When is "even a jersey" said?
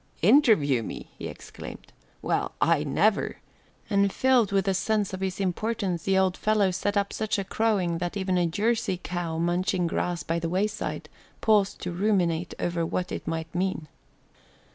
8.17-8.99